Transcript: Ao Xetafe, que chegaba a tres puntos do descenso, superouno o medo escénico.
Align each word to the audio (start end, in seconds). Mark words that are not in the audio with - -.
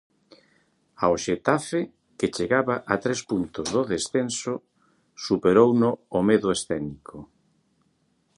Ao 1.03 1.15
Xetafe, 1.23 1.81
que 2.17 2.27
chegaba 2.35 2.75
a 2.93 2.95
tres 3.03 3.21
puntos 3.29 3.67
do 3.75 3.81
descenso, 3.91 4.53
superouno 5.25 5.89
o 6.17 6.19
medo 6.29 6.47
escénico. 6.57 7.17